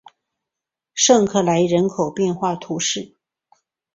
[0.95, 3.13] 圣克莱人口变化图示